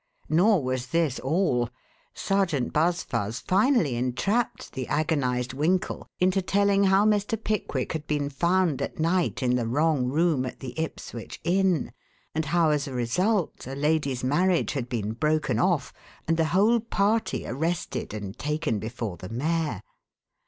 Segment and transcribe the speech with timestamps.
[0.29, 1.69] Nor was this all.
[2.15, 7.37] Sergeant Buzfuz finally entrapped the agonized Winkle into telling how Mr.
[7.43, 11.91] Pickwick had been found at night in the wrong room at the Ipswich Inn
[12.33, 15.93] and how as a result a lady's marriage had been broken off
[16.27, 19.83] and the whole party arrested and taken before the mayor.